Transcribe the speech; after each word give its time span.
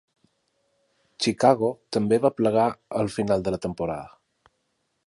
Chicago 1.25 1.69
també 1.99 2.19
va 2.25 2.33
plegar 2.41 2.65
al 3.03 3.13
final 3.19 3.47
de 3.49 3.57
la 3.59 3.63
temporada. 3.69 4.55